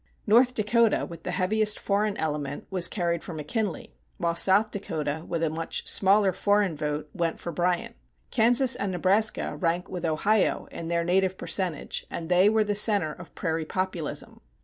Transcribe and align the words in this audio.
North 0.25 0.55
Dakota, 0.55 1.05
with 1.07 1.21
the 1.21 1.29
heaviest 1.29 1.77
foreign 1.77 2.17
element, 2.17 2.65
was 2.71 2.87
carried 2.87 3.23
for 3.23 3.35
McKinley, 3.35 3.93
while 4.17 4.33
South 4.33 4.71
Dakota, 4.71 5.23
with 5.27 5.43
a 5.43 5.49
much 5.51 5.87
smaller 5.87 6.33
foreign 6.33 6.75
vote, 6.75 7.07
went 7.13 7.39
for 7.39 7.51
Bryan. 7.51 7.93
Kansas 8.31 8.75
and 8.75 8.91
Nebraska 8.91 9.55
rank 9.55 9.89
with 9.89 10.03
Ohio 10.03 10.65
in 10.71 10.87
their 10.87 11.03
native 11.03 11.37
percentage, 11.37 12.07
and 12.09 12.29
they 12.29 12.49
were 12.49 12.63
the 12.63 12.73
center 12.73 13.13
of 13.13 13.35
prairie 13.35 13.63
Populism. 13.63 14.41